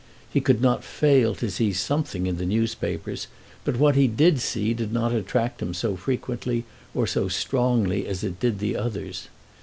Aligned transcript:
He 0.31 0.41
could 0.41 0.61
not 0.63 0.83
fail 0.83 1.35
to 1.35 1.51
see 1.51 1.73
something 1.73 2.25
in 2.25 2.37
the 2.37 2.45
newspapers, 2.47 3.27
but 3.63 3.77
what 3.77 3.95
he 3.95 4.07
did 4.07 4.39
see 4.41 4.73
did 4.73 4.91
not 4.91 5.13
attract 5.13 5.61
him 5.61 5.75
so 5.75 5.95
frequently 5.95 6.65
or 6.95 7.05
so 7.05 7.27
strongly 7.27 8.07
as 8.07 8.23
it 8.23 8.39
did 8.39 8.57
others. 8.75 9.27